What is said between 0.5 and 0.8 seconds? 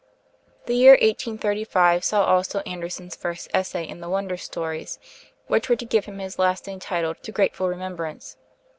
The